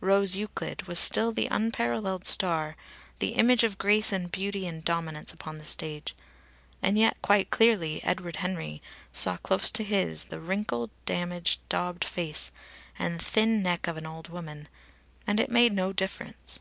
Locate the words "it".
15.38-15.50